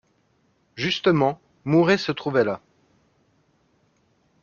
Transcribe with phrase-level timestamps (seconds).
[0.75, 2.59] Justement, Mouret se trouvait là.